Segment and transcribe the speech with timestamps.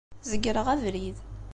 [0.29, 1.17] Zegreɣ abrid.